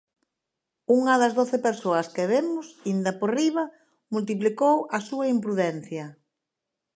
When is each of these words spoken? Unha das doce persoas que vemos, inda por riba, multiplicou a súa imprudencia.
Unha 0.97 1.13
das 1.21 1.35
doce 1.39 1.57
persoas 1.67 2.07
que 2.15 2.29
vemos, 2.33 2.67
inda 2.93 3.11
por 3.19 3.29
riba, 3.39 3.65
multiplicou 4.13 4.75
a 4.97 4.99
súa 5.07 5.25
imprudencia. 5.35 6.05